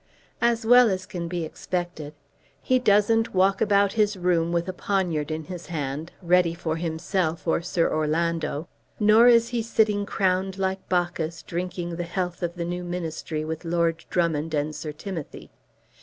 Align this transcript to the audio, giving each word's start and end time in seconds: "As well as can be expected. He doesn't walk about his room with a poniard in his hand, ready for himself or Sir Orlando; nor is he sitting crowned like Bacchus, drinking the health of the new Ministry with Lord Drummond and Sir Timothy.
"As 0.41 0.65
well 0.65 0.89
as 0.89 1.05
can 1.05 1.27
be 1.27 1.45
expected. 1.45 2.15
He 2.59 2.79
doesn't 2.79 3.35
walk 3.35 3.61
about 3.61 3.93
his 3.93 4.17
room 4.17 4.51
with 4.51 4.67
a 4.67 4.73
poniard 4.73 5.29
in 5.29 5.43
his 5.43 5.67
hand, 5.67 6.11
ready 6.23 6.55
for 6.55 6.77
himself 6.77 7.47
or 7.47 7.61
Sir 7.61 7.87
Orlando; 7.87 8.67
nor 8.99 9.27
is 9.27 9.49
he 9.49 9.61
sitting 9.61 10.07
crowned 10.07 10.57
like 10.57 10.89
Bacchus, 10.89 11.43
drinking 11.43 11.97
the 11.97 12.03
health 12.03 12.41
of 12.41 12.55
the 12.55 12.65
new 12.65 12.83
Ministry 12.83 13.45
with 13.45 13.63
Lord 13.63 14.05
Drummond 14.09 14.55
and 14.55 14.75
Sir 14.75 14.91
Timothy. 14.91 15.51